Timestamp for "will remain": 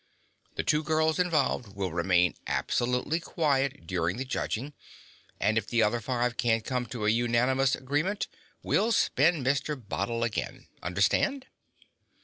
1.75-2.33